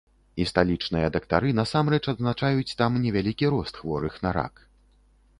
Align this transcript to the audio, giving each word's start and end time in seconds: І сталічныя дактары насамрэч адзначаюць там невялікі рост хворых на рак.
І 0.43 0.45
сталічныя 0.51 1.09
дактары 1.15 1.49
насамрэч 1.59 1.99
адзначаюць 2.13 2.77
там 2.79 2.97
невялікі 3.03 3.51
рост 3.57 3.75
хворых 3.83 4.17
на 4.25 4.33
рак. 4.39 4.55